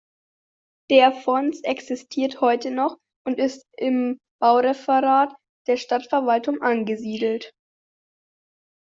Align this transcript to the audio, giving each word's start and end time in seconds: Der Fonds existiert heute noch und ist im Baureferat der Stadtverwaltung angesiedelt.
Der 0.89 1.11
Fonds 1.11 1.61
existiert 1.61 2.41
heute 2.41 2.71
noch 2.71 2.97
und 3.23 3.37
ist 3.37 3.67
im 3.77 4.17
Baureferat 4.41 5.31
der 5.67 5.77
Stadtverwaltung 5.77 6.59
angesiedelt. 6.63 7.51